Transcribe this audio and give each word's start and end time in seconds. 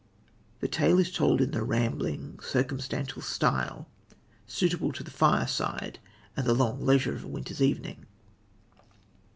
The 0.61 0.67
tale 0.67 0.97
is 0.97 1.11
told 1.11 1.41
in 1.41 1.51
the 1.51 1.61
rambling, 1.61 2.39
circumstantial 2.41 3.21
style, 3.21 3.87
suitable 4.47 4.91
to 4.93 5.03
the 5.03 5.11
fireside 5.11 5.99
and 6.35 6.43
the 6.47 6.55
long 6.55 6.83
leisure 6.83 7.13
of 7.15 7.23
a 7.23 7.27
winter's 7.27 7.61
evening. 7.61 8.07